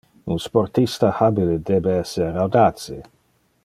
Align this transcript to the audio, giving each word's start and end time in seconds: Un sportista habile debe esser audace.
Un 0.35 0.39
sportista 0.45 1.11
habile 1.19 1.59
debe 1.69 1.93
esser 1.99 2.35
audace. 2.47 3.03